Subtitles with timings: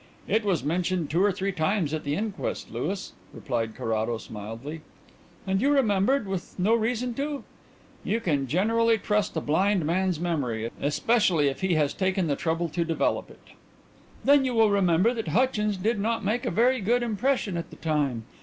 [0.27, 4.81] "It was mentioned two or three times at the inquest, Louis," replied Carrados mildly.
[5.45, 7.43] "And you remembered with no reason to?"
[8.03, 12.67] "You can generally trust a blind man's memory, especially if he has taken the trouble
[12.69, 13.49] to develop it."
[14.25, 17.75] "Then you will remember that Hutchins did not make a very good impression at the
[17.75, 18.23] time.